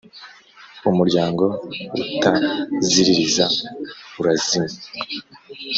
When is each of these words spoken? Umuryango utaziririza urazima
Umuryango 0.89 1.43
utaziririza 2.01 3.45
urazima 4.19 4.69